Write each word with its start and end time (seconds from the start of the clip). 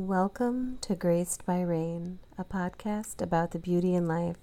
Welcome 0.00 0.78
to 0.80 0.94
Graced 0.94 1.44
by 1.44 1.60
Rain, 1.60 2.20
a 2.38 2.42
podcast 2.42 3.20
about 3.20 3.50
the 3.50 3.58
beauty 3.58 3.94
in 3.94 4.08
life. 4.08 4.38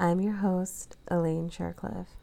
I'm 0.00 0.18
your 0.18 0.36
host, 0.36 0.96
Elaine 1.08 1.50
Sharcliffe. 1.50 2.16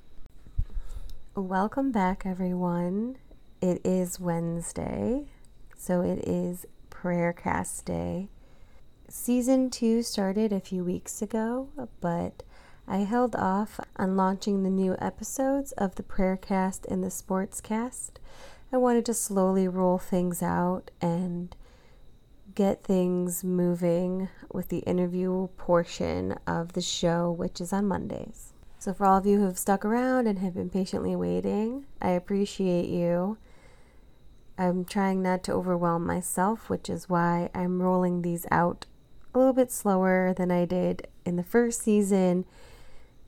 Welcome 1.35 1.91
back, 1.91 2.25
everyone. 2.25 3.17
It 3.61 3.85
is 3.85 4.19
Wednesday, 4.19 5.27
so 5.77 6.01
it 6.01 6.27
is 6.27 6.65
Prayer 6.89 7.33
Cast 7.33 7.85
Day. 7.85 8.29
Season 9.07 9.69
two 9.69 10.01
started 10.01 10.51
a 10.51 10.59
few 10.59 10.83
weeks 10.83 11.21
ago, 11.21 11.69
but 12.01 12.41
I 12.87 12.97
held 12.97 13.35
off 13.35 13.79
on 13.95 14.17
launching 14.17 14.63
the 14.63 14.71
new 14.71 14.95
episodes 14.99 15.71
of 15.73 15.95
the 15.95 16.03
Prayer 16.03 16.35
Cast 16.35 16.87
and 16.87 17.03
the 17.03 17.11
Sports 17.11 17.61
Cast. 17.61 18.19
I 18.73 18.77
wanted 18.77 19.05
to 19.05 19.13
slowly 19.13 19.67
roll 19.67 19.99
things 19.99 20.41
out 20.41 20.89
and 20.99 21.55
get 22.59 22.83
things 22.83 23.41
moving 23.41 24.27
with 24.51 24.67
the 24.67 24.79
interview 24.79 25.47
portion 25.55 26.33
of 26.45 26.73
the 26.73 26.81
show, 26.81 27.31
which 27.31 27.61
is 27.61 27.71
on 27.71 27.87
Mondays. 27.87 28.51
So, 28.77 28.93
for 28.93 29.05
all 29.05 29.17
of 29.17 29.25
you 29.25 29.37
who 29.37 29.45
have 29.45 29.57
stuck 29.57 29.85
around 29.85 30.27
and 30.27 30.39
have 30.39 30.55
been 30.55 30.69
patiently 30.69 31.15
waiting, 31.15 31.85
I 32.01 32.09
appreciate 32.09 32.89
you. 32.89 33.37
I'm 34.57 34.83
trying 34.83 35.21
not 35.21 35.41
to 35.43 35.53
overwhelm 35.53 36.05
myself, 36.05 36.69
which 36.69 36.89
is 36.89 37.07
why 37.07 37.49
I'm 37.55 37.81
rolling 37.81 38.23
these 38.23 38.45
out 38.51 38.87
a 39.33 39.37
little 39.37 39.53
bit 39.53 39.71
slower 39.71 40.33
than 40.35 40.51
I 40.51 40.65
did 40.65 41.07
in 41.23 41.37
the 41.37 41.43
first 41.43 41.81
season, 41.81 42.43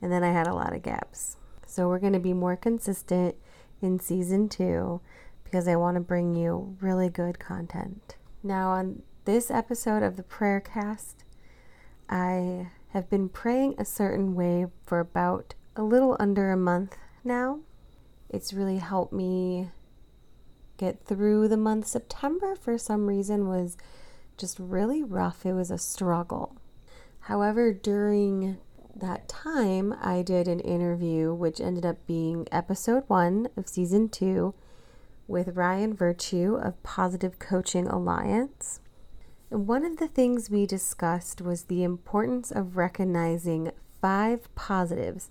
and 0.02 0.12
then 0.12 0.22
I 0.22 0.32
had 0.32 0.46
a 0.46 0.54
lot 0.54 0.76
of 0.76 0.82
gaps. 0.82 1.38
So, 1.66 1.88
we're 1.88 2.00
going 2.00 2.12
to 2.12 2.20
be 2.20 2.34
more 2.34 2.54
consistent 2.54 3.36
in 3.80 3.98
season 3.98 4.50
two 4.50 5.00
because 5.42 5.66
I 5.66 5.76
want 5.76 5.94
to 5.94 6.02
bring 6.02 6.34
you 6.34 6.76
really 6.82 7.08
good 7.08 7.38
content. 7.38 8.16
Now, 8.42 8.72
on 8.72 9.02
this 9.24 9.52
episode 9.52 10.02
of 10.02 10.16
the 10.16 10.22
Prayer 10.24 10.60
Cast, 10.60 11.22
I 12.08 12.70
have 12.88 13.08
been 13.08 13.28
praying 13.28 13.76
a 13.78 13.84
certain 13.84 14.34
way 14.34 14.66
for 14.84 14.98
about 14.98 15.54
a 15.76 15.82
little 15.84 16.16
under 16.18 16.50
a 16.50 16.56
month 16.56 16.96
now. 17.22 17.60
It's 18.28 18.52
really 18.52 18.78
helped 18.78 19.12
me 19.12 19.70
get 20.76 21.04
through 21.04 21.46
the 21.46 21.56
month. 21.56 21.86
September, 21.86 22.56
for 22.56 22.76
some 22.76 23.06
reason, 23.06 23.48
was 23.48 23.76
just 24.36 24.58
really 24.58 25.04
rough. 25.04 25.46
It 25.46 25.52
was 25.52 25.70
a 25.70 25.78
struggle. 25.78 26.56
However, 27.20 27.72
during 27.72 28.58
that 28.96 29.28
time, 29.28 29.94
I 30.02 30.22
did 30.22 30.48
an 30.48 30.58
interview, 30.58 31.32
which 31.32 31.60
ended 31.60 31.86
up 31.86 32.04
being 32.08 32.48
episode 32.50 33.04
one 33.06 33.48
of 33.56 33.68
season 33.68 34.08
two 34.08 34.54
with 35.28 35.56
Ryan 35.56 35.94
Virtue 35.94 36.56
of 36.60 36.82
Positive 36.82 37.38
Coaching 37.38 37.86
Alliance. 37.86 38.80
One 39.52 39.84
of 39.84 39.98
the 39.98 40.08
things 40.08 40.48
we 40.48 40.64
discussed 40.64 41.42
was 41.42 41.64
the 41.64 41.84
importance 41.84 42.50
of 42.50 42.78
recognizing 42.78 43.70
five 44.00 44.52
positives 44.54 45.28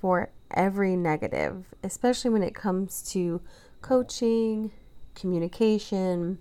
for 0.00 0.30
every 0.52 0.94
negative, 0.94 1.74
especially 1.82 2.30
when 2.30 2.44
it 2.44 2.54
comes 2.54 3.02
to 3.10 3.40
coaching, 3.82 4.70
communication, 5.16 6.38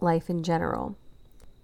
life 0.00 0.28
in 0.28 0.42
general. 0.42 0.96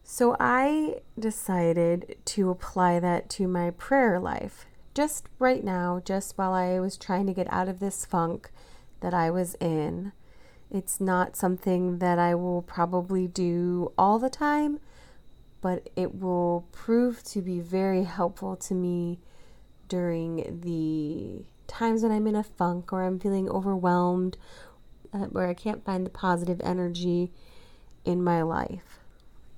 So 0.04 0.36
I 0.38 1.00
decided 1.18 2.18
to 2.26 2.50
apply 2.50 3.00
that 3.00 3.28
to 3.30 3.48
my 3.48 3.72
prayer 3.72 4.20
life 4.20 4.66
just 4.94 5.26
right 5.40 5.64
now, 5.64 6.00
just 6.04 6.38
while 6.38 6.52
I 6.52 6.78
was 6.78 6.96
trying 6.96 7.26
to 7.26 7.34
get 7.34 7.52
out 7.52 7.68
of 7.68 7.80
this 7.80 8.04
funk 8.04 8.52
that 9.00 9.12
I 9.12 9.32
was 9.32 9.56
in. 9.56 10.12
It's 10.74 11.00
not 11.00 11.36
something 11.36 12.00
that 12.00 12.18
I 12.18 12.34
will 12.34 12.60
probably 12.60 13.28
do 13.28 13.92
all 13.96 14.18
the 14.18 14.28
time, 14.28 14.80
but 15.60 15.88
it 15.94 16.16
will 16.16 16.66
prove 16.72 17.22
to 17.22 17.40
be 17.40 17.60
very 17.60 18.02
helpful 18.02 18.56
to 18.56 18.74
me 18.74 19.20
during 19.88 20.60
the 20.64 21.44
times 21.68 22.02
when 22.02 22.10
I'm 22.10 22.26
in 22.26 22.34
a 22.34 22.42
funk 22.42 22.92
or 22.92 23.04
I'm 23.04 23.20
feeling 23.20 23.48
overwhelmed, 23.48 24.36
uh, 25.12 25.26
where 25.26 25.46
I 25.46 25.54
can't 25.54 25.84
find 25.84 26.04
the 26.04 26.10
positive 26.10 26.60
energy 26.64 27.30
in 28.04 28.20
my 28.20 28.42
life. 28.42 28.98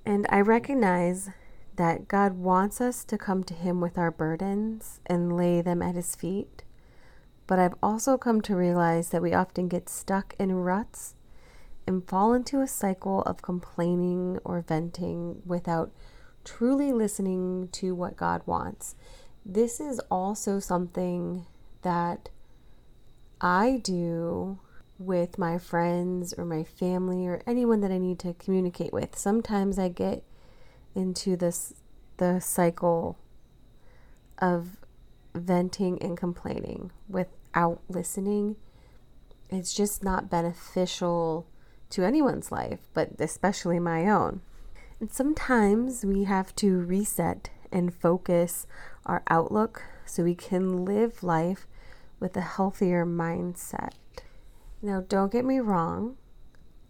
And 0.04 0.26
I 0.28 0.42
recognize 0.42 1.30
that 1.76 2.08
God 2.08 2.34
wants 2.34 2.78
us 2.78 3.04
to 3.04 3.16
come 3.16 3.42
to 3.44 3.54
Him 3.54 3.80
with 3.80 3.96
our 3.96 4.10
burdens 4.10 5.00
and 5.06 5.34
lay 5.34 5.62
them 5.62 5.80
at 5.80 5.94
His 5.94 6.14
feet. 6.14 6.62
But 7.46 7.58
I've 7.58 7.74
also 7.82 8.18
come 8.18 8.40
to 8.42 8.56
realize 8.56 9.10
that 9.10 9.22
we 9.22 9.32
often 9.32 9.68
get 9.68 9.88
stuck 9.88 10.34
in 10.38 10.52
ruts 10.52 11.14
and 11.86 12.06
fall 12.06 12.34
into 12.34 12.60
a 12.60 12.66
cycle 12.66 13.22
of 13.22 13.42
complaining 13.42 14.38
or 14.44 14.60
venting 14.60 15.42
without 15.46 15.92
truly 16.44 16.92
listening 16.92 17.68
to 17.72 17.94
what 17.94 18.16
God 18.16 18.42
wants. 18.46 18.96
This 19.44 19.78
is 19.78 20.00
also 20.10 20.58
something 20.58 21.46
that 21.82 22.30
I 23.40 23.80
do 23.82 24.58
with 24.98 25.38
my 25.38 25.58
friends 25.58 26.34
or 26.36 26.44
my 26.44 26.64
family 26.64 27.26
or 27.26 27.42
anyone 27.46 27.80
that 27.80 27.90
I 27.90 27.98
need 27.98 28.18
to 28.20 28.34
communicate 28.34 28.92
with. 28.92 29.16
Sometimes 29.16 29.78
I 29.78 29.88
get 29.88 30.24
into 30.94 31.36
this 31.36 31.74
the 32.16 32.40
cycle 32.40 33.18
of 34.38 34.78
venting 35.36 36.00
and 36.02 36.16
complaining 36.16 36.90
without 37.08 37.80
listening. 37.88 38.56
It's 39.48 39.74
just 39.74 40.02
not 40.02 40.30
beneficial 40.30 41.46
to 41.90 42.04
anyone's 42.04 42.50
life, 42.50 42.80
but 42.94 43.10
especially 43.18 43.78
my 43.78 44.08
own. 44.08 44.40
And 45.00 45.12
sometimes 45.12 46.04
we 46.04 46.24
have 46.24 46.54
to 46.56 46.78
reset 46.78 47.50
and 47.70 47.94
focus 47.94 48.66
our 49.04 49.22
outlook 49.28 49.82
so 50.04 50.24
we 50.24 50.34
can 50.34 50.84
live 50.84 51.22
life 51.22 51.66
with 52.18 52.36
a 52.36 52.40
healthier 52.40 53.04
mindset. 53.04 53.92
Now, 54.82 55.04
don't 55.06 55.32
get 55.32 55.44
me 55.44 55.58
wrong, 55.58 56.16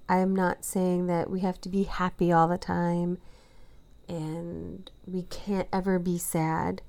I 0.08 0.18
am 0.18 0.34
not 0.34 0.64
saying 0.64 1.06
that 1.08 1.30
we 1.30 1.40
have 1.40 1.60
to 1.62 1.68
be 1.68 1.84
happy 1.84 2.30
all 2.30 2.46
the 2.46 2.58
time 2.58 3.18
and 4.08 4.88
we 5.04 5.22
can't 5.24 5.68
ever 5.72 5.98
be 5.98 6.16
sad. 6.16 6.82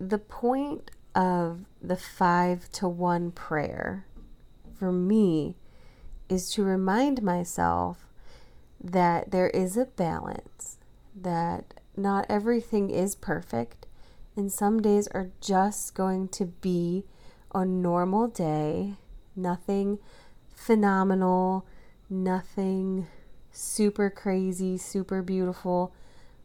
The 0.00 0.18
point 0.18 0.90
of 1.14 1.66
the 1.82 1.96
five 1.96 2.72
to 2.72 2.88
one 2.88 3.32
prayer 3.32 4.06
for 4.74 4.90
me 4.90 5.56
is 6.30 6.50
to 6.52 6.64
remind 6.64 7.22
myself 7.22 8.06
that 8.82 9.30
there 9.30 9.50
is 9.50 9.76
a 9.76 9.84
balance, 9.84 10.78
that 11.14 11.74
not 11.98 12.24
everything 12.30 12.88
is 12.88 13.14
perfect, 13.14 13.86
and 14.36 14.50
some 14.50 14.80
days 14.80 15.06
are 15.08 15.32
just 15.42 15.94
going 15.94 16.28
to 16.28 16.46
be 16.46 17.04
a 17.54 17.66
normal 17.66 18.26
day, 18.26 18.94
nothing 19.36 19.98
phenomenal, 20.54 21.66
nothing 22.08 23.06
super 23.52 24.08
crazy, 24.08 24.78
super 24.78 25.20
beautiful, 25.20 25.92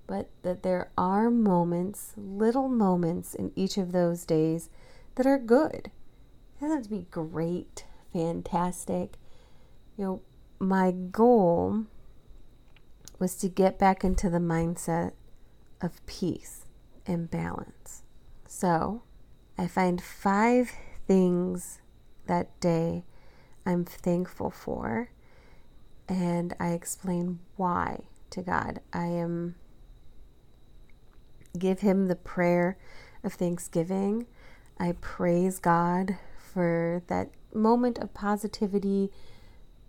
but 0.07 0.29
that 0.43 0.63
there 0.63 0.89
are 0.97 1.29
moments, 1.29 2.13
little 2.17 2.69
moments 2.69 3.33
in 3.33 3.51
each 3.55 3.77
of 3.77 3.91
those 3.91 4.25
days 4.25 4.69
that 5.15 5.25
are 5.25 5.39
good. 5.39 5.91
It 6.57 6.61
doesn't 6.61 6.77
have 6.77 6.83
to 6.83 6.89
be 6.89 7.07
great, 7.11 7.85
fantastic. 8.13 9.17
You 9.97 10.03
know, 10.03 10.21
my 10.59 10.91
goal 10.91 11.85
was 13.19 13.35
to 13.35 13.49
get 13.49 13.79
back 13.79 14.03
into 14.03 14.29
the 14.29 14.39
mindset 14.39 15.13
of 15.81 16.05
peace 16.05 16.65
and 17.05 17.29
balance. 17.29 18.03
So 18.47 19.03
I 19.57 19.67
find 19.67 20.01
five 20.01 20.71
things 21.07 21.81
that 22.27 22.59
day 22.59 23.03
I'm 23.65 23.85
thankful 23.85 24.51
for, 24.51 25.09
and 26.07 26.55
I 26.59 26.69
explain 26.69 27.39
why 27.55 28.05
to 28.31 28.41
God. 28.41 28.79
I 28.93 29.05
am 29.05 29.55
give 31.55 31.79
him 31.79 32.07
the 32.07 32.15
prayer 32.15 32.77
of 33.23 33.33
thanksgiving. 33.33 34.27
I 34.77 34.93
praise 35.01 35.59
God 35.59 36.17
for 36.37 37.01
that 37.07 37.29
moment 37.53 37.97
of 37.99 38.13
positivity, 38.13 39.11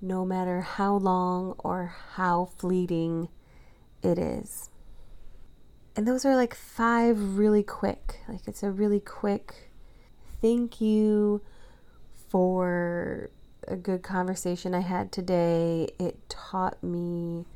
no 0.01 0.25
matter 0.25 0.61
how 0.61 0.97
long 0.97 1.55
or 1.59 1.95
how 2.15 2.51
fleeting 2.59 3.29
it 4.03 4.19
is. 4.19 4.71
And 5.97 6.07
those 6.07 6.25
are 6.25 6.37
like 6.37 6.55
five 6.55 7.39
really 7.39 7.63
quick, 7.63 8.21
like 8.29 8.47
it's 8.47 8.63
a 8.63 8.71
really 8.71 9.01
quick 9.01 9.71
thank 10.41 10.81
you 10.81 11.41
for 12.29 13.31
a 13.67 13.77
good 13.77 14.03
conversation 14.03 14.75
I 14.75 14.81
had 14.81 15.11
today. 15.11 15.89
It 15.99 16.29
taught 16.29 16.83
me 16.83 17.47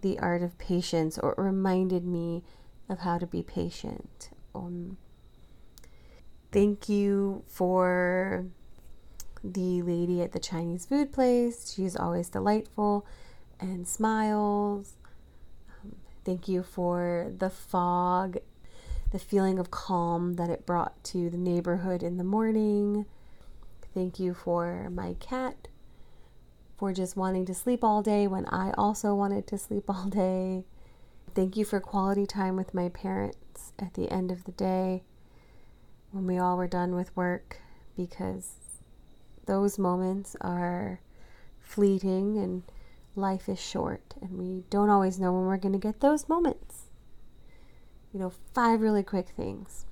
the 0.00 0.18
art 0.18 0.42
of 0.42 0.56
patience 0.58 1.18
or 1.18 1.32
it 1.32 1.38
reminded 1.38 2.04
me 2.04 2.42
of 2.90 2.98
how 3.00 3.16
to 3.18 3.26
be 3.26 3.42
patient. 3.42 4.30
Um, 4.54 4.98
thank 6.52 6.88
you 6.88 7.44
for 7.46 8.46
the 9.42 9.80
lady 9.82 10.20
at 10.22 10.32
the 10.32 10.38
Chinese 10.38 10.84
food 10.84 11.12
place. 11.12 11.72
She's 11.74 11.96
always 11.96 12.28
delightful. 12.28 13.06
and 13.60 13.86
smiles. 13.86 14.94
Um, 15.82 15.96
thank 16.24 16.48
you 16.48 16.62
for 16.62 17.30
the 17.36 17.50
fog, 17.50 18.38
the 19.12 19.18
feeling 19.18 19.58
of 19.58 19.70
calm 19.70 20.34
that 20.34 20.48
it 20.50 20.64
brought 20.66 21.02
to 21.04 21.28
the 21.30 21.36
neighborhood 21.36 22.02
in 22.02 22.16
the 22.16 22.24
morning. 22.24 23.04
Thank 23.94 24.18
you 24.18 24.34
for 24.34 24.88
my 24.90 25.14
cat 25.20 25.68
for 26.78 26.92
just 26.94 27.16
wanting 27.16 27.44
to 27.46 27.54
sleep 27.54 27.84
all 27.84 28.02
day 28.02 28.26
when 28.26 28.46
I 28.46 28.72
also 28.78 29.14
wanted 29.14 29.46
to 29.48 29.58
sleep 29.58 29.84
all 29.90 30.06
day. 30.06 30.64
Thank 31.32 31.56
you 31.56 31.64
for 31.64 31.78
quality 31.78 32.26
time 32.26 32.56
with 32.56 32.74
my 32.74 32.88
parents 32.88 33.72
at 33.78 33.94
the 33.94 34.10
end 34.10 34.32
of 34.32 34.44
the 34.44 34.52
day 34.52 35.04
when 36.10 36.26
we 36.26 36.38
all 36.38 36.56
were 36.56 36.66
done 36.66 36.96
with 36.96 37.16
work 37.16 37.58
because 37.96 38.54
those 39.46 39.78
moments 39.78 40.34
are 40.40 41.00
fleeting 41.60 42.36
and 42.36 42.64
life 43.14 43.48
is 43.48 43.60
short 43.60 44.14
and 44.20 44.38
we 44.38 44.64
don't 44.70 44.90
always 44.90 45.20
know 45.20 45.32
when 45.32 45.46
we're 45.46 45.56
going 45.56 45.72
to 45.72 45.78
get 45.78 46.00
those 46.00 46.28
moments. 46.28 46.86
You 48.12 48.18
know, 48.18 48.32
five 48.52 48.80
really 48.80 49.04
quick 49.04 49.28
things. 49.28 49.86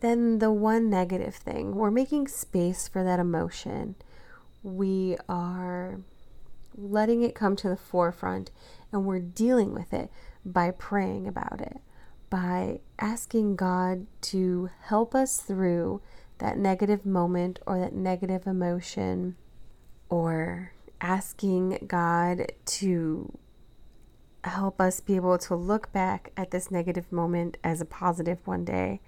Then 0.00 0.38
the 0.38 0.52
one 0.52 0.88
negative 0.88 1.34
thing, 1.34 1.74
we're 1.74 1.90
making 1.90 2.28
space 2.28 2.86
for 2.86 3.02
that 3.02 3.18
emotion. 3.18 3.96
We 4.62 5.16
are 5.28 5.98
letting 6.76 7.22
it 7.22 7.34
come 7.34 7.56
to 7.56 7.68
the 7.68 7.76
forefront 7.76 8.52
and 8.92 9.04
we're 9.04 9.18
dealing 9.18 9.74
with 9.74 9.92
it 9.92 10.10
by 10.46 10.70
praying 10.70 11.26
about 11.26 11.60
it, 11.60 11.78
by 12.30 12.80
asking 12.98 13.56
God 13.56 14.06
to 14.22 14.70
help 14.82 15.14
us 15.14 15.40
through 15.40 16.00
that 16.38 16.56
negative 16.56 17.04
moment 17.04 17.58
or 17.66 17.78
that 17.78 17.92
negative 17.92 18.46
emotion, 18.46 19.36
or 20.08 20.72
asking 21.00 21.84
God 21.88 22.52
to 22.64 23.38
help 24.44 24.80
us 24.80 25.00
be 25.00 25.16
able 25.16 25.38
to 25.38 25.56
look 25.56 25.92
back 25.92 26.30
at 26.36 26.52
this 26.52 26.70
negative 26.70 27.10
moment 27.10 27.56
as 27.64 27.80
a 27.80 27.84
positive 27.84 28.38
one 28.46 28.64
day, 28.64 29.00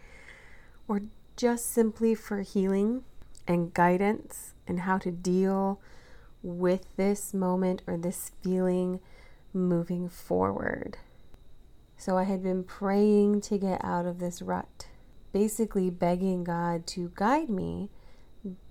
or 0.88 1.02
just 1.36 1.70
simply 1.70 2.14
for 2.14 2.40
healing 2.40 3.04
and 3.46 3.72
guidance 3.72 4.54
and 4.66 4.80
how 4.80 4.98
to 4.98 5.12
deal 5.12 5.80
with 6.42 6.96
this 6.96 7.32
moment 7.32 7.82
or 7.86 7.96
this 7.96 8.32
feeling 8.42 9.00
moving 9.52 10.08
forward. 10.08 10.98
So 12.00 12.16
I 12.16 12.22
had 12.22 12.44
been 12.44 12.62
praying 12.62 13.40
to 13.42 13.58
get 13.58 13.84
out 13.84 14.06
of 14.06 14.20
this 14.20 14.40
rut, 14.40 14.86
basically 15.32 15.90
begging 15.90 16.44
God 16.44 16.86
to 16.88 17.10
guide 17.16 17.50
me 17.50 17.90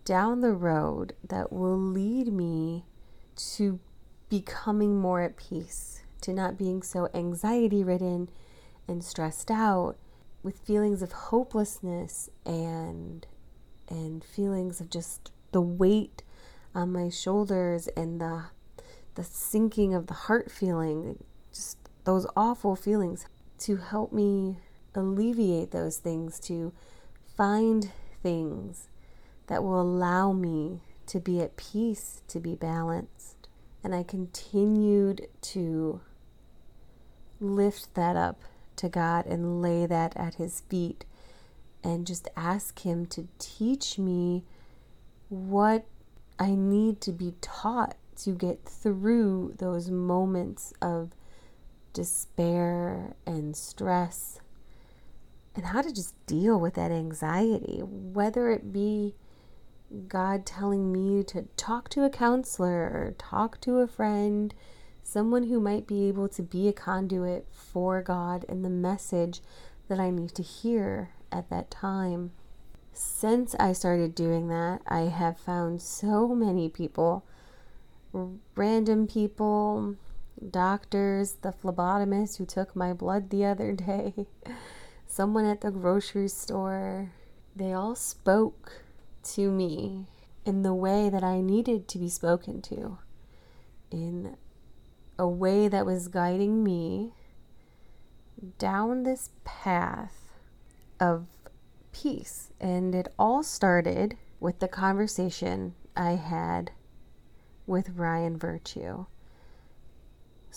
down 0.06 0.40
the 0.40 0.54
road 0.54 1.14
that 1.28 1.52
will 1.52 1.78
lead 1.78 2.32
me 2.32 2.86
to 3.36 3.82
becoming 4.30 4.98
more 4.98 5.22
at 5.22 5.36
peace, 5.36 6.04
to 6.22 6.32
not 6.32 6.58
being 6.58 6.82
so 6.82 7.10
anxiety 7.14 7.84
ridden 7.84 8.30
and 8.88 9.04
stressed 9.04 9.52
out 9.52 9.98
with 10.42 10.60
feelings 10.60 11.02
of 11.02 11.12
hopelessness 11.12 12.30
and 12.46 13.28
and 13.90 14.24
feelings 14.24 14.80
of 14.80 14.90
just 14.90 15.32
the 15.52 15.62
weight 15.62 16.24
on 16.74 16.94
my 16.94 17.10
shoulders 17.10 17.90
and 17.98 18.22
the 18.22 18.46
the 19.16 19.24
sinking 19.24 19.94
of 19.94 20.08
the 20.08 20.14
heart 20.14 20.50
feeling 20.50 21.22
those 22.08 22.26
awful 22.38 22.74
feelings 22.74 23.26
to 23.60 23.76
help 23.76 24.14
me 24.14 24.56
alleviate 24.96 25.72
those 25.72 25.98
things, 25.98 26.40
to 26.40 26.72
find 27.36 27.92
things 28.24 28.88
that 29.48 29.62
will 29.62 29.82
allow 29.82 30.32
me 30.32 30.80
to 31.06 31.20
be 31.20 31.42
at 31.42 31.58
peace, 31.58 32.22
to 32.30 32.40
be 32.40 32.56
balanced. 32.56 33.50
And 33.84 33.94
I 33.94 34.04
continued 34.04 35.28
to 35.42 36.00
lift 37.42 37.94
that 37.96 38.16
up 38.16 38.40
to 38.78 38.88
God 38.88 39.26
and 39.26 39.62
lay 39.62 39.86
that 39.86 40.16
at 40.16 40.36
His 40.36 40.62
feet 40.62 41.04
and 41.84 42.08
just 42.08 42.30
ask 42.38 42.86
Him 42.86 43.06
to 43.08 43.28
teach 43.38 44.00
me 44.00 44.46
what 45.28 45.86
I 46.40 46.52
need 46.56 47.02
to 47.02 47.12
be 47.12 47.34
taught 47.42 47.98
to 48.24 48.32
get 48.32 48.64
through 48.64 49.56
those 49.58 49.90
moments 49.92 50.72
of 50.82 51.12
despair 51.98 53.16
and 53.26 53.58
stress 53.58 54.40
and 55.56 55.66
how 55.66 55.82
to 55.82 55.92
just 55.92 56.14
deal 56.28 56.60
with 56.60 56.76
that 56.76 56.92
anxiety, 56.92 57.80
whether 57.82 58.52
it 58.52 58.72
be 58.72 59.16
God 60.08 60.46
telling 60.46 60.94
me 60.94 61.24
to 61.24 61.48
talk 61.58 61.90
to 61.90 62.04
a 62.04 62.10
counselor 62.12 62.84
or 62.84 63.16
talk 63.18 63.60
to 63.62 63.80
a 63.80 63.88
friend, 63.88 64.54
someone 65.02 65.48
who 65.48 65.60
might 65.60 65.88
be 65.88 66.08
able 66.08 66.30
to 66.30 66.44
be 66.44 66.68
a 66.68 66.74
conduit 66.74 67.48
for 67.52 68.04
God 68.04 68.46
and 68.48 68.64
the 68.64 68.70
message 68.70 69.42
that 69.88 70.00
I 70.00 70.12
need 70.12 70.36
to 70.36 70.44
hear 70.44 71.10
at 71.32 71.50
that 71.50 71.72
time. 71.72 72.30
Since 72.94 73.56
I 73.56 73.74
started 73.74 74.14
doing 74.14 74.50
that, 74.50 74.82
I 74.88 75.02
have 75.02 75.40
found 75.40 75.82
so 75.82 76.28
many 76.28 76.70
people, 76.70 77.26
random 78.56 79.08
people, 79.08 79.96
doctors, 80.52 81.38
the 81.42 81.52
phlebotomist 81.52 82.38
who 82.38 82.46
took 82.46 82.76
my 82.76 82.94
blood 82.94 83.30
the 83.30 83.46
other 83.46 83.74
day, 83.74 84.28
someone 85.06 85.46
at 85.46 85.62
the 85.62 85.72
grocery 85.72 86.28
store. 86.28 87.12
They 87.56 87.74
all 87.74 87.96
spoke 87.96 88.84
to 89.34 89.52
me 89.52 90.08
in 90.46 90.62
the 90.62 90.74
way 90.74 91.10
that 91.10 91.24
I 91.24 91.42
needed 91.42 91.88
to 91.90 91.98
be 91.98 92.10
spoken 92.10 92.62
to, 92.64 93.00
in 93.92 94.38
a 95.18 95.28
way 95.28 95.68
that 95.68 95.86
was 95.86 96.08
guiding 96.08 96.64
me 96.64 97.14
down 98.60 99.04
this 99.04 99.32
path 99.44 100.34
of 101.00 101.26
peace. 101.92 102.52
And 102.62 102.94
it 102.94 103.14
all 103.18 103.44
started 103.44 104.18
with 104.40 104.60
the 104.60 104.68
conversation 104.68 105.74
I 105.96 106.12
had 106.12 106.72
with 107.66 107.90
Ryan 107.90 108.38
Virtue. 108.38 109.06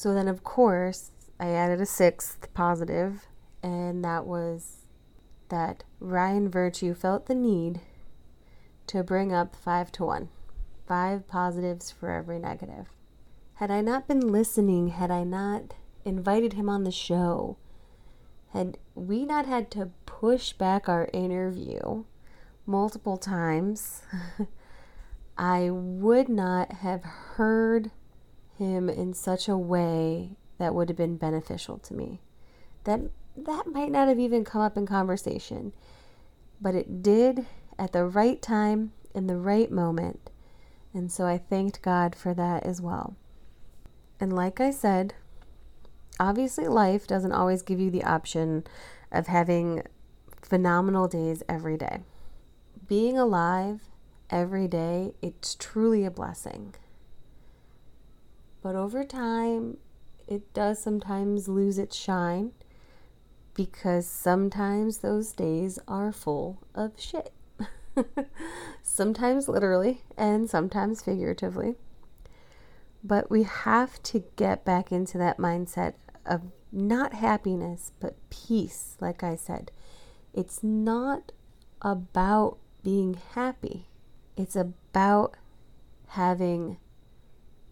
So 0.00 0.14
then, 0.14 0.28
of 0.28 0.42
course, 0.42 1.10
I 1.38 1.50
added 1.50 1.78
a 1.78 1.84
sixth 1.84 2.48
positive, 2.54 3.26
and 3.62 4.02
that 4.02 4.24
was 4.24 4.86
that 5.50 5.84
Ryan 6.00 6.48
Virtue 6.48 6.94
felt 6.94 7.26
the 7.26 7.34
need 7.34 7.82
to 8.86 9.02
bring 9.02 9.30
up 9.30 9.54
five 9.54 9.92
to 9.92 10.06
one, 10.06 10.30
five 10.88 11.28
positives 11.28 11.90
for 11.90 12.10
every 12.10 12.38
negative. 12.38 12.86
Had 13.56 13.70
I 13.70 13.82
not 13.82 14.08
been 14.08 14.26
listening, 14.32 14.88
had 14.88 15.10
I 15.10 15.22
not 15.22 15.74
invited 16.02 16.54
him 16.54 16.70
on 16.70 16.84
the 16.84 16.90
show, 16.90 17.58
had 18.54 18.78
we 18.94 19.26
not 19.26 19.44
had 19.44 19.70
to 19.72 19.90
push 20.06 20.54
back 20.54 20.88
our 20.88 21.10
interview 21.12 22.04
multiple 22.64 23.18
times, 23.18 24.00
I 25.36 25.68
would 25.68 26.30
not 26.30 26.72
have 26.72 27.04
heard 27.04 27.90
him 28.60 28.88
in 28.88 29.14
such 29.14 29.48
a 29.48 29.56
way 29.56 30.36
that 30.58 30.74
would 30.74 30.88
have 30.88 30.96
been 30.96 31.16
beneficial 31.16 31.78
to 31.78 31.94
me. 31.94 32.20
That 32.84 33.00
that 33.36 33.66
might 33.66 33.90
not 33.90 34.08
have 34.08 34.18
even 34.18 34.44
come 34.44 34.60
up 34.60 34.76
in 34.76 34.86
conversation, 34.86 35.72
but 36.60 36.74
it 36.74 37.02
did 37.02 37.46
at 37.78 37.92
the 37.92 38.04
right 38.04 38.40
time 38.42 38.92
in 39.14 39.26
the 39.26 39.36
right 39.36 39.70
moment. 39.70 40.30
And 40.92 41.10
so 41.10 41.24
I 41.24 41.38
thanked 41.38 41.82
God 41.82 42.14
for 42.14 42.34
that 42.34 42.64
as 42.64 42.80
well. 42.80 43.16
And 44.20 44.32
like 44.34 44.60
I 44.60 44.70
said, 44.70 45.14
obviously 46.18 46.68
life 46.68 47.06
doesn't 47.06 47.32
always 47.32 47.62
give 47.62 47.80
you 47.80 47.90
the 47.90 48.04
option 48.04 48.64
of 49.10 49.28
having 49.28 49.82
phenomenal 50.42 51.08
days 51.08 51.42
every 51.48 51.78
day. 51.78 52.00
Being 52.86 53.16
alive 53.16 53.88
every 54.28 54.68
day, 54.68 55.14
it's 55.22 55.54
truly 55.54 56.04
a 56.04 56.10
blessing. 56.10 56.74
But 58.62 58.76
over 58.76 59.04
time, 59.04 59.78
it 60.26 60.52
does 60.52 60.80
sometimes 60.80 61.48
lose 61.48 61.78
its 61.78 61.96
shine 61.96 62.52
because 63.54 64.06
sometimes 64.06 64.98
those 64.98 65.32
days 65.32 65.78
are 65.88 66.12
full 66.12 66.62
of 66.74 66.92
shit. 66.98 67.32
sometimes 68.82 69.48
literally 69.48 70.02
and 70.16 70.48
sometimes 70.48 71.02
figuratively. 71.02 71.74
But 73.02 73.30
we 73.30 73.44
have 73.44 74.02
to 74.04 74.24
get 74.36 74.64
back 74.64 74.92
into 74.92 75.18
that 75.18 75.38
mindset 75.38 75.94
of 76.26 76.42
not 76.70 77.14
happiness, 77.14 77.92
but 77.98 78.16
peace, 78.30 78.96
like 79.00 79.22
I 79.22 79.36
said. 79.36 79.72
It's 80.32 80.62
not 80.62 81.32
about 81.82 82.58
being 82.82 83.18
happy, 83.34 83.88
it's 84.36 84.54
about 84.56 85.36
having 86.08 86.78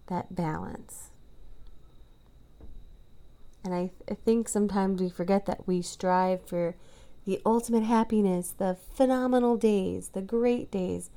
that 0.09 0.35
balance. 0.35 1.11
And 3.65 3.75
I, 3.75 3.79
th- 3.81 3.93
I 4.11 4.15
think 4.15 4.49
sometimes 4.49 5.01
we 5.01 5.09
forget 5.09 5.47
that 5.47 5.67
we 5.67 5.83
strive 5.83 6.47
for 6.47 6.75
the 7.25 7.41
ultimate 7.45 7.85
happiness, 7.85 8.55
the 8.57 8.77
phenomenal 8.95 9.57
days, 9.57 10.09
the 10.09 10.23
great 10.23 10.71
days. 10.71 11.11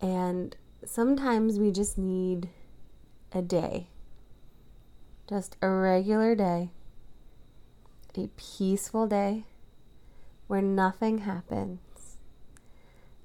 And 0.00 0.56
sometimes 0.84 1.58
we 1.58 1.70
just 1.70 1.98
need 1.98 2.50
a 3.32 3.42
day 3.42 3.88
just 5.28 5.56
a 5.60 5.68
regular 5.68 6.34
day, 6.34 6.70
a 8.16 8.28
peaceful 8.36 9.06
day 9.06 9.44
where 10.46 10.62
nothing 10.62 11.18
happens. 11.18 11.80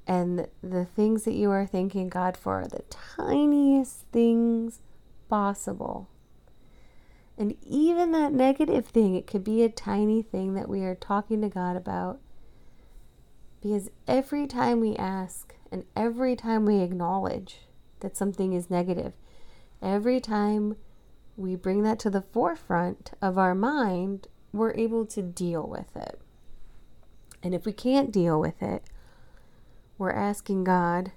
And 0.06 0.48
the 0.62 0.86
things 0.86 1.24
that 1.24 1.34
you 1.34 1.50
are 1.52 1.66
thanking 1.66 2.10
God 2.10 2.36
for 2.36 2.62
are 2.62 2.68
the 2.68 2.84
tiniest 2.90 4.06
things 4.12 4.80
possible. 5.30 6.10
And 7.38 7.56
even 7.64 8.12
that 8.12 8.34
negative 8.34 8.86
thing, 8.88 9.16
it 9.16 9.28
could 9.28 9.44
be 9.44 9.64
a 9.64 9.70
tiny 9.70 10.22
thing 10.22 10.54
that 10.54 10.70
we 10.70 10.82
are 10.82 10.96
talking 10.96 11.42
to 11.42 11.50
God 11.50 11.76
about. 11.76 12.20
Because 13.62 13.90
every 14.08 14.46
time 14.46 14.82
we 14.82 14.96
ask 14.98 15.56
and 15.72 15.86
every 15.96 16.36
time 16.36 16.66
we 16.66 16.82
acknowledge 16.82 17.62
that 18.02 18.18
something 18.18 18.54
is 18.54 18.70
negative, 18.70 19.14
every 19.82 20.20
time 20.20 20.76
we 21.38 21.56
bring 21.56 21.82
that 21.84 21.98
to 22.00 22.10
the 22.10 22.22
forefront 22.22 23.12
of 23.22 23.38
our 23.38 23.56
mind, 23.56 24.28
we're 24.52 24.74
able 24.76 25.06
to 25.06 25.22
deal 25.22 25.68
with 25.68 25.96
it. 25.96 26.20
And 27.42 27.56
if 27.56 27.66
we 27.66 27.74
can't 27.74 28.12
deal 28.12 28.40
with 28.40 28.62
it, 28.62 28.84
we're 29.98 30.12
asking 30.12 30.64
God 30.64 31.12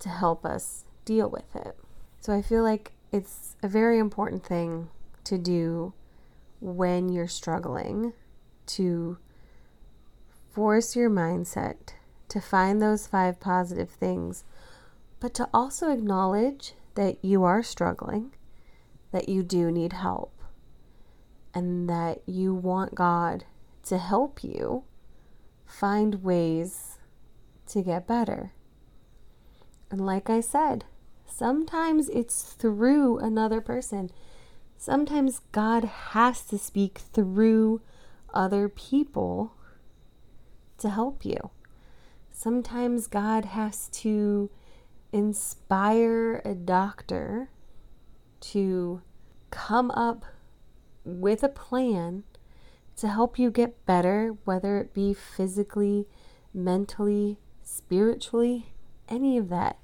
to 0.00 0.08
help 0.08 0.44
us 0.44 0.84
deal 1.04 1.28
with 1.28 1.54
it. 1.54 1.76
So 2.20 2.32
I 2.32 2.42
feel 2.42 2.62
like 2.62 2.92
it's 3.12 3.56
a 3.62 3.68
very 3.68 3.98
important 3.98 4.44
thing 4.44 4.90
to 5.24 5.38
do 5.38 5.92
when 6.60 7.08
you're 7.08 7.28
struggling 7.28 8.12
to 8.66 9.18
force 10.50 10.96
your 10.96 11.08
mindset 11.08 11.94
to 12.28 12.40
find 12.40 12.82
those 12.82 13.06
five 13.06 13.40
positive 13.40 13.90
things, 13.90 14.44
but 15.20 15.32
to 15.34 15.48
also 15.52 15.90
acknowledge 15.90 16.74
that 16.94 17.24
you 17.24 17.44
are 17.44 17.62
struggling 17.62 18.32
that 19.12 19.28
you 19.28 19.42
do 19.42 19.70
need 19.70 19.94
help 19.94 20.34
and 21.54 21.88
that 21.88 22.20
you 22.26 22.54
want 22.54 22.94
God 22.94 23.44
to 23.84 23.98
help 23.98 24.44
you 24.44 24.84
find 25.64 26.22
ways 26.22 26.97
to 27.68 27.82
get 27.82 28.06
better. 28.06 28.52
And 29.90 30.04
like 30.04 30.28
I 30.28 30.40
said, 30.40 30.84
sometimes 31.26 32.08
it's 32.08 32.42
through 32.52 33.18
another 33.18 33.60
person. 33.60 34.10
Sometimes 34.76 35.40
God 35.52 35.84
has 35.84 36.42
to 36.46 36.58
speak 36.58 36.98
through 36.98 37.80
other 38.32 38.68
people 38.68 39.54
to 40.78 40.90
help 40.90 41.24
you. 41.24 41.50
Sometimes 42.30 43.06
God 43.06 43.46
has 43.46 43.88
to 43.88 44.50
inspire 45.12 46.42
a 46.44 46.54
doctor 46.54 47.50
to 48.40 49.02
come 49.50 49.90
up 49.90 50.24
with 51.04 51.42
a 51.42 51.48
plan 51.48 52.22
to 52.96 53.08
help 53.08 53.38
you 53.38 53.50
get 53.50 53.84
better, 53.86 54.36
whether 54.44 54.78
it 54.78 54.92
be 54.92 55.14
physically, 55.14 56.06
mentally, 56.52 57.38
spiritually, 57.68 58.72
any 59.08 59.36
of 59.36 59.48
that. 59.50 59.78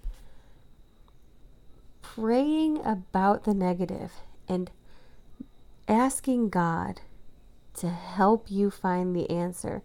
Praying 2.03 2.85
about 2.85 3.45
the 3.45 3.55
negative 3.55 4.13
and 4.49 4.71
asking 5.87 6.49
God 6.49 7.03
to 7.75 7.91
help 7.91 8.51
you 8.51 8.71
find 8.71 9.15
the 9.15 9.29
answer, 9.29 9.83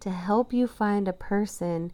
to 0.00 0.10
help 0.10 0.52
you 0.52 0.66
find 0.66 1.06
a 1.06 1.12
person 1.12 1.92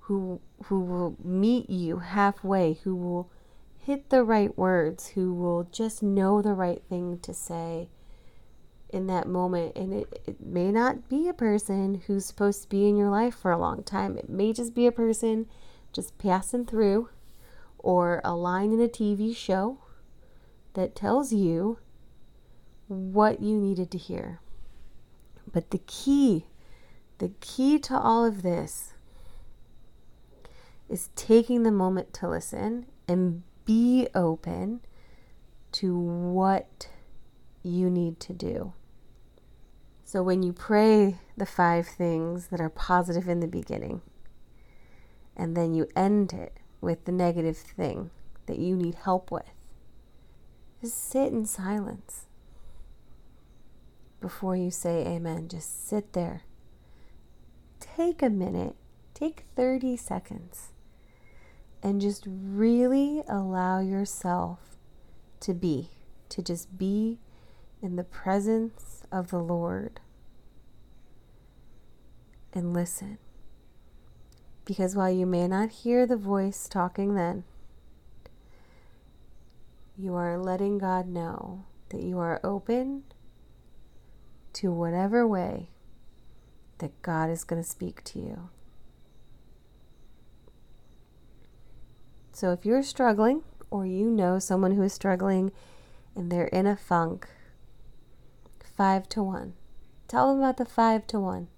who 0.00 0.40
who 0.64 0.80
will 0.80 1.16
meet 1.22 1.70
you 1.70 1.98
halfway, 1.98 2.74
who 2.84 2.94
will 2.94 3.30
hit 3.78 4.10
the 4.10 4.24
right 4.24 4.56
words, 4.58 5.08
who 5.08 5.32
will 5.32 5.68
just 5.72 6.02
know 6.02 6.42
the 6.42 6.54
right 6.54 6.82
thing 6.88 7.18
to 7.20 7.32
say 7.32 7.88
in 8.92 9.06
that 9.08 9.26
moment. 9.26 9.76
And 9.76 9.92
it, 9.92 10.22
it 10.26 10.40
may 10.40 10.70
not 10.70 11.08
be 11.08 11.28
a 11.28 11.34
person 11.34 12.02
who's 12.06 12.26
supposed 12.26 12.62
to 12.62 12.68
be 12.68 12.88
in 12.88 12.96
your 12.96 13.10
life 13.10 13.34
for 13.34 13.50
a 13.50 13.58
long 13.58 13.82
time, 13.82 14.16
it 14.16 14.28
may 14.28 14.52
just 14.52 14.74
be 14.74 14.86
a 14.86 14.92
person 14.92 15.46
just 15.92 16.16
passing 16.18 16.64
through 16.64 17.08
or 17.78 18.20
a 18.24 18.34
line 18.34 18.72
in 18.72 18.80
a 18.80 18.88
TV 18.88 19.36
show 19.36 19.78
that 20.74 20.94
tells 20.94 21.32
you 21.32 21.78
what 22.88 23.42
you 23.42 23.56
needed 23.56 23.90
to 23.90 23.98
hear. 23.98 24.40
But 25.50 25.70
the 25.70 25.78
key, 25.78 26.46
the 27.18 27.32
key 27.40 27.78
to 27.80 27.98
all 27.98 28.24
of 28.24 28.42
this 28.42 28.94
is 30.88 31.10
taking 31.16 31.62
the 31.62 31.70
moment 31.70 32.12
to 32.14 32.28
listen 32.28 32.86
and 33.08 33.42
be 33.64 34.08
open 34.14 34.80
to 35.72 35.98
what 35.98 36.88
you 37.62 37.88
need 37.90 38.20
to 38.20 38.32
do. 38.32 38.72
So 40.12 40.22
when 40.22 40.42
you 40.42 40.52
pray 40.52 41.16
the 41.38 41.46
five 41.46 41.86
things 41.86 42.48
that 42.48 42.60
are 42.60 42.68
positive 42.68 43.30
in 43.30 43.40
the 43.40 43.46
beginning, 43.46 44.02
and 45.34 45.56
then 45.56 45.72
you 45.72 45.88
end 45.96 46.34
it 46.34 46.58
with 46.82 47.06
the 47.06 47.12
negative 47.12 47.56
thing 47.56 48.10
that 48.44 48.58
you 48.58 48.76
need 48.76 48.94
help 48.94 49.30
with, 49.30 49.50
just 50.82 51.02
sit 51.02 51.32
in 51.32 51.46
silence 51.46 52.26
before 54.20 54.54
you 54.54 54.70
say 54.70 55.00
amen. 55.06 55.48
Just 55.48 55.88
sit 55.88 56.12
there. 56.12 56.42
Take 57.80 58.20
a 58.20 58.28
minute, 58.28 58.76
take 59.14 59.46
30 59.56 59.96
seconds 59.96 60.72
and 61.82 62.02
just 62.02 62.24
really 62.26 63.22
allow 63.26 63.80
yourself 63.80 64.76
to 65.40 65.54
be, 65.54 65.88
to 66.28 66.42
just 66.42 66.76
be 66.76 67.18
in 67.80 67.96
the 67.96 68.04
presence 68.04 68.91
of 69.12 69.30
the 69.30 69.38
Lord 69.38 70.00
and 72.52 72.72
listen. 72.72 73.18
Because 74.64 74.96
while 74.96 75.10
you 75.10 75.26
may 75.26 75.46
not 75.46 75.70
hear 75.70 76.06
the 76.06 76.16
voice 76.16 76.68
talking 76.68 77.14
then, 77.14 77.44
you 79.96 80.14
are 80.14 80.38
letting 80.38 80.78
God 80.78 81.06
know 81.06 81.64
that 81.90 82.02
you 82.02 82.18
are 82.18 82.40
open 82.42 83.04
to 84.54 84.72
whatever 84.72 85.26
way 85.26 85.68
that 86.78 87.02
God 87.02 87.30
is 87.30 87.44
going 87.44 87.62
to 87.62 87.68
speak 87.68 88.02
to 88.04 88.18
you. 88.18 88.48
So 92.32 92.50
if 92.52 92.64
you're 92.64 92.82
struggling 92.82 93.42
or 93.70 93.86
you 93.86 94.10
know 94.10 94.38
someone 94.38 94.72
who 94.72 94.82
is 94.82 94.92
struggling 94.92 95.52
and 96.16 96.30
they're 96.30 96.46
in 96.46 96.66
a 96.66 96.76
funk, 96.76 97.28
five 98.76 99.08
to 99.10 99.22
one. 99.22 99.54
Tell 100.08 100.28
them 100.28 100.38
about 100.38 100.56
the 100.56 100.64
five 100.64 101.06
to 101.08 101.20
one. 101.20 101.48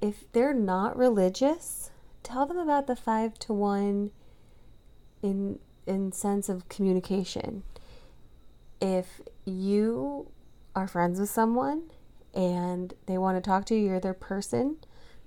If 0.00 0.30
they're 0.32 0.54
not 0.54 0.96
religious, 0.96 1.90
tell 2.22 2.46
them 2.46 2.58
about 2.58 2.86
the 2.86 2.96
five 2.96 3.38
to 3.40 3.52
one 3.52 4.10
in 5.22 5.58
in 5.86 6.12
sense 6.12 6.48
of 6.48 6.68
communication. 6.68 7.62
If 8.80 9.20
you 9.44 10.30
are 10.74 10.86
friends 10.86 11.18
with 11.18 11.30
someone 11.30 11.90
and 12.34 12.94
they 13.06 13.18
want 13.18 13.36
to 13.36 13.48
talk 13.48 13.64
to 13.66 13.74
you, 13.74 13.86
you're 13.86 14.00
their 14.00 14.14
person 14.14 14.76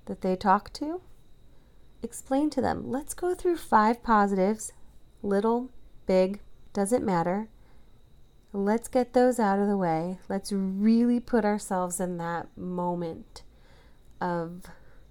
that 0.06 0.20
they 0.22 0.36
talk 0.36 0.72
to, 0.74 1.00
explain 2.02 2.50
to 2.50 2.60
them. 2.60 2.90
Let's 2.90 3.14
go 3.14 3.34
through 3.34 3.56
five 3.56 4.02
positives, 4.02 4.72
little, 5.22 5.70
big, 6.06 6.40
doesn't 6.72 7.04
matter. 7.04 7.48
Let's 8.56 8.88
get 8.88 9.12
those 9.12 9.38
out 9.38 9.58
of 9.58 9.68
the 9.68 9.76
way. 9.76 10.18
Let's 10.30 10.50
really 10.50 11.20
put 11.20 11.44
ourselves 11.44 12.00
in 12.00 12.16
that 12.16 12.48
moment 12.56 13.42
of, 14.18 14.62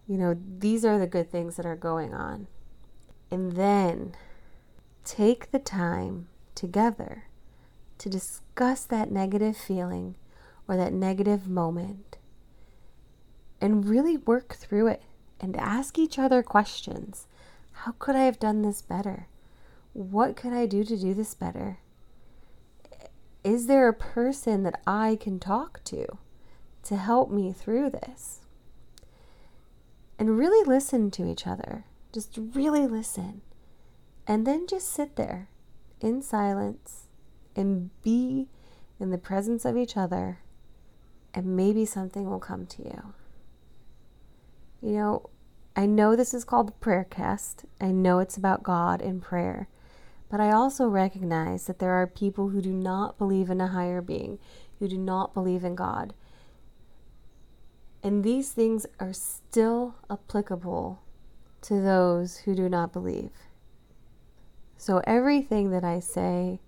you 0.07 0.17
know, 0.17 0.35
these 0.57 0.83
are 0.83 0.97
the 0.97 1.05
good 1.05 1.29
things 1.29 1.55
that 1.57 1.65
are 1.65 1.75
going 1.75 2.11
on. 2.11 2.47
And 3.29 3.51
then 3.51 4.15
take 5.03 5.51
the 5.51 5.59
time 5.59 6.27
together 6.55 7.25
to 7.99 8.09
discuss 8.09 8.83
that 8.85 9.11
negative 9.11 9.55
feeling 9.55 10.15
or 10.67 10.75
that 10.75 10.91
negative 10.91 11.47
moment 11.47 12.17
and 13.61 13.87
really 13.87 14.17
work 14.17 14.55
through 14.55 14.87
it 14.87 15.03
and 15.39 15.55
ask 15.55 15.99
each 15.99 16.17
other 16.17 16.41
questions. 16.41 17.27
How 17.73 17.91
could 17.99 18.15
I 18.15 18.23
have 18.23 18.39
done 18.39 18.63
this 18.63 18.81
better? 18.81 19.27
What 19.93 20.35
could 20.35 20.51
I 20.51 20.65
do 20.65 20.83
to 20.83 20.97
do 20.97 21.13
this 21.13 21.35
better? 21.35 21.77
Is 23.45 23.67
there 23.67 23.87
a 23.87 23.93
person 23.93 24.63
that 24.63 24.81
I 24.87 25.19
can 25.21 25.39
talk 25.39 25.83
to 25.83 26.17
to 26.81 26.95
help 26.95 27.29
me 27.29 27.53
through 27.53 27.91
this? 27.91 28.39
And 30.17 30.35
really 30.35 30.67
listen 30.67 31.11
to 31.11 31.29
each 31.29 31.45
other. 31.45 31.85
Just 32.11 32.39
really 32.55 32.87
listen. 32.87 33.41
And 34.25 34.47
then 34.47 34.65
just 34.65 34.91
sit 34.91 35.15
there 35.15 35.49
in 36.01 36.23
silence 36.23 37.05
and 37.55 37.91
be 38.01 38.47
in 38.99 39.11
the 39.11 39.19
presence 39.19 39.63
of 39.63 39.77
each 39.77 39.95
other, 39.95 40.39
and 41.31 41.55
maybe 41.55 41.85
something 41.85 42.27
will 42.27 42.39
come 42.39 42.65
to 42.65 42.83
you. 42.83 43.13
You 44.81 44.93
know, 44.93 45.29
I 45.75 45.85
know 45.85 46.15
this 46.15 46.33
is 46.33 46.45
called 46.45 46.69
the 46.69 46.71
prayer 46.71 47.05
cast. 47.07 47.65
I 47.79 47.91
know 47.91 48.17
it's 48.17 48.37
about 48.37 48.63
God 48.63 49.03
and 49.03 49.21
prayer. 49.21 49.67
But 50.29 50.39
I 50.39 50.51
also 50.51 50.87
recognize 50.87 51.67
that 51.67 51.79
there 51.79 51.93
are 51.93 52.07
people 52.07 52.49
who 52.49 52.61
do 52.61 52.73
not 52.73 53.17
believe 53.17 53.49
in 53.49 53.61
a 53.61 53.67
higher 53.67 54.01
being, 54.01 54.39
who 54.79 54.87
do 54.87 54.97
not 54.97 55.33
believe 55.33 55.63
in 55.63 55.75
God. 55.75 56.13
And 58.03 58.23
these 58.23 58.51
things 58.51 58.85
are 58.99 59.13
still 59.13 59.95
applicable 60.09 61.01
to 61.61 61.81
those 61.81 62.37
who 62.37 62.53
do 62.53 62.69
not 62.69 62.93
believe. 62.93 63.31
So 64.77 65.01
everything 65.05 65.71
that 65.71 65.83
I 65.83 65.99
say 65.99 66.59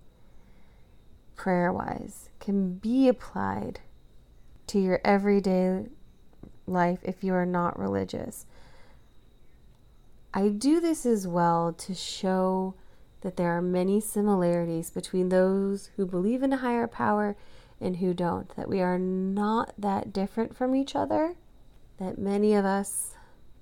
prayer 1.36 1.72
wise 1.72 2.30
can 2.40 2.74
be 2.74 3.08
applied 3.08 3.80
to 4.66 4.80
your 4.80 5.00
everyday 5.04 5.86
life 6.66 6.98
if 7.02 7.22
you 7.22 7.32
are 7.34 7.46
not 7.46 7.78
religious. 7.78 8.46
I 10.34 10.48
do 10.48 10.80
this 10.80 11.06
as 11.06 11.26
well 11.26 11.72
to 11.72 11.94
show 11.94 12.74
that 13.22 13.36
there 13.36 13.56
are 13.56 13.62
many 13.62 14.00
similarities 14.00 14.90
between 14.90 15.28
those 15.28 15.90
who 15.96 16.06
believe 16.06 16.42
in 16.42 16.52
a 16.52 16.58
higher 16.58 16.86
power 16.86 17.36
and 17.80 17.96
who 17.96 18.14
don't, 18.14 18.54
that 18.56 18.68
we 18.68 18.80
are 18.80 18.98
not 18.98 19.72
that 19.78 20.12
different 20.12 20.56
from 20.56 20.74
each 20.74 20.94
other, 20.94 21.34
that 21.98 22.18
many 22.18 22.54
of 22.54 22.64
us 22.64 23.14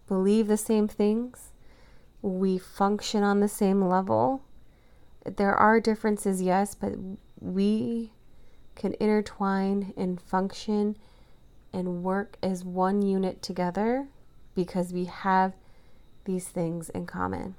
believe 0.08 0.46
the 0.46 0.56
same 0.56 0.88
things, 0.88 1.52
we 2.22 2.58
function 2.58 3.22
on 3.22 3.40
the 3.40 3.48
same 3.48 3.82
level. 3.82 4.42
There 5.24 5.54
are 5.54 5.80
differences, 5.80 6.42
yes, 6.42 6.74
but 6.74 6.92
we 7.40 8.12
can 8.74 8.94
intertwine 9.00 9.92
and 9.96 10.20
function 10.20 10.96
and 11.72 12.02
work 12.02 12.36
as 12.42 12.64
one 12.64 13.02
unit 13.02 13.42
together 13.42 14.08
because 14.54 14.92
we 14.92 15.04
have 15.06 15.54
these 16.24 16.48
things 16.48 16.88
in 16.90 17.06
common. 17.06 17.54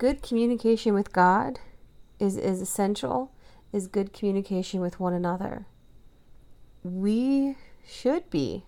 Good 0.00 0.22
communication 0.22 0.94
with 0.94 1.12
God 1.12 1.58
is, 2.18 2.38
is 2.38 2.62
essential, 2.62 3.32
is 3.70 3.86
good 3.86 4.14
communication 4.14 4.80
with 4.80 4.98
one 4.98 5.12
another. 5.12 5.66
We 6.82 7.58
should 7.86 8.30
be 8.30 8.64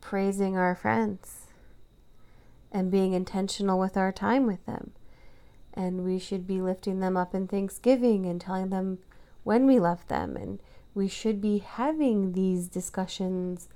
praising 0.00 0.56
our 0.56 0.74
friends 0.74 1.46
and 2.72 2.90
being 2.90 3.12
intentional 3.12 3.78
with 3.78 3.96
our 3.96 4.10
time 4.10 4.48
with 4.48 4.66
them. 4.66 4.90
And 5.74 6.02
we 6.02 6.18
should 6.18 6.44
be 6.44 6.60
lifting 6.60 6.98
them 6.98 7.16
up 7.16 7.32
in 7.32 7.46
thanksgiving 7.46 8.26
and 8.26 8.40
telling 8.40 8.70
them 8.70 8.98
when 9.44 9.64
we 9.64 9.78
love 9.78 10.04
them. 10.08 10.36
And 10.36 10.58
we 10.92 11.06
should 11.06 11.40
be 11.40 11.58
having 11.58 12.32
these 12.32 12.66
discussions, 12.66 13.68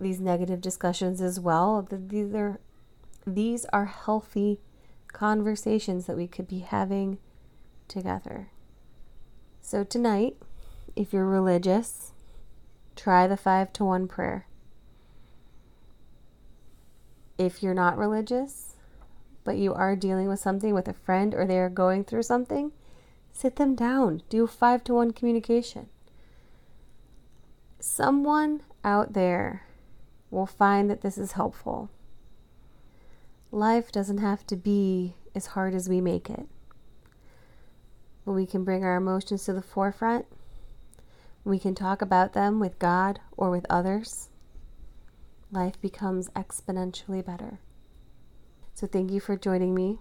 these 0.00 0.18
negative 0.18 0.60
discussions 0.60 1.20
as 1.20 1.38
well. 1.38 1.86
These 1.88 2.34
are 2.34 2.58
these 3.24 3.64
are 3.66 3.86
healthy 3.86 4.58
conversations 5.16 6.04
that 6.04 6.16
we 6.16 6.26
could 6.26 6.46
be 6.46 6.58
having 6.58 7.16
together. 7.88 8.50
So, 9.62 9.82
tonight, 9.82 10.36
if 10.94 11.10
you're 11.10 11.24
religious, 11.24 12.12
try 12.96 13.26
the 13.26 13.38
five 13.38 13.72
to 13.74 13.84
one 13.86 14.08
prayer. 14.08 14.46
If 17.38 17.62
you're 17.62 17.72
not 17.72 17.96
religious, 17.96 18.74
but 19.42 19.56
you 19.56 19.72
are 19.72 19.96
dealing 19.96 20.28
with 20.28 20.38
something 20.38 20.74
with 20.74 20.86
a 20.86 20.92
friend 20.92 21.32
or 21.32 21.46
they 21.46 21.58
are 21.60 21.70
going 21.70 22.04
through 22.04 22.24
something, 22.24 22.72
sit 23.32 23.56
them 23.56 23.74
down. 23.74 24.22
Do 24.28 24.46
five 24.46 24.84
to 24.84 24.92
one 24.92 25.12
communication. 25.12 25.88
Someone 27.80 28.60
out 28.84 29.14
there 29.14 29.62
will 30.30 30.46
find 30.46 30.90
that 30.90 31.00
this 31.00 31.16
is 31.16 31.32
helpful 31.32 31.88
life 33.50 33.92
doesn't 33.92 34.18
have 34.18 34.46
to 34.46 34.56
be 34.56 35.16
as 35.34 35.46
hard 35.46 35.74
as 35.74 35.88
we 35.88 36.00
make 36.00 36.28
it. 36.30 36.46
When 38.24 38.36
we 38.36 38.46
can 38.46 38.64
bring 38.64 38.84
our 38.84 38.96
emotions 38.96 39.44
to 39.44 39.52
the 39.52 39.62
forefront, 39.62 40.26
we 41.44 41.58
can 41.58 41.74
talk 41.74 42.02
about 42.02 42.32
them 42.32 42.58
with 42.58 42.78
God 42.78 43.20
or 43.36 43.50
with 43.50 43.66
others, 43.70 44.30
life 45.52 45.80
becomes 45.80 46.28
exponentially 46.30 47.24
better. 47.24 47.60
So, 48.74 48.86
thank 48.86 49.12
you 49.12 49.20
for 49.20 49.36
joining 49.36 49.74
me. 49.74 50.00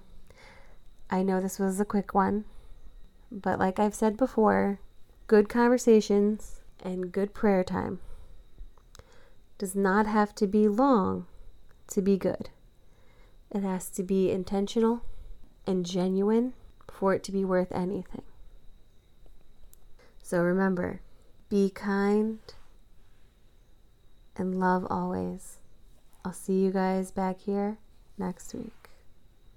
I 1.10 1.22
know 1.22 1.40
this 1.40 1.60
was 1.60 1.80
a 1.80 1.86
quick 1.86 2.14
one, 2.14 2.46
but 3.32 3.60
like 3.60 3.80
I've 3.80 3.94
said 3.94 4.18
before, 4.18 4.80
good 5.28 5.48
conversations 5.48 6.62
and 6.84 7.12
good 7.12 7.34
prayer 7.34 7.64
time 7.64 8.00
does 9.58 9.76
not 9.76 10.08
have 10.08 10.34
to 10.36 10.48
be 10.48 10.68
long 10.68 11.28
to 11.88 12.02
be 12.02 12.18
good. 12.18 12.50
It 13.56 13.64
has 13.64 13.90
to 13.92 14.04
be 14.04 14.30
intentional 14.32 15.02
and 15.66 15.86
genuine 15.86 16.52
for 16.92 17.14
it 17.14 17.24
to 17.24 17.32
be 17.32 17.46
worth 17.46 17.72
anything. 17.72 18.24
So 20.22 20.42
remember 20.42 21.00
be 21.48 21.70
kind 21.70 22.40
and 24.36 24.60
love 24.60 24.86
always. 24.90 25.60
I'll 26.26 26.34
see 26.34 26.66
you 26.66 26.72
guys 26.72 27.12
back 27.12 27.40
here 27.40 27.78
next 28.18 28.54
week. 28.54 28.75